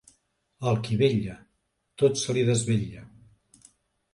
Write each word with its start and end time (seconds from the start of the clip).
Al 0.69 0.79
qui 0.87 0.95
vetlla, 1.01 1.35
tot 2.03 2.17
se 2.23 2.35
li 2.39 2.47
desvetlla. 2.51 3.05